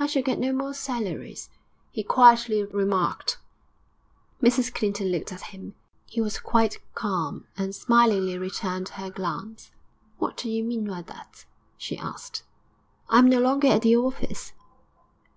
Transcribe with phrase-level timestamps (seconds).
[0.00, 1.48] 'I shall get no more salaries,'
[1.92, 3.38] he quietly remarked.
[4.42, 9.70] Mrs Clinton looked at him; he was quite calm, and smilingly returned her glance.
[10.18, 11.44] 'What do you mean by that?'
[11.76, 12.42] she asked.
[13.10, 14.52] 'I am no longer at the office.'